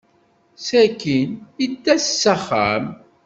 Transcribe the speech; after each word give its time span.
Sakkin, 0.67 1.29
yedda 1.59 1.95
s 2.01 2.21
axxam. 2.33 2.85